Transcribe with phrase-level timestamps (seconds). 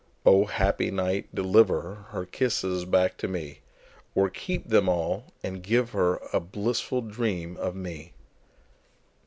[0.25, 3.59] O, happy night, deliverHer kisses back to me,
[4.15, 8.13] Or keep them all, and give herA blissful dream of me!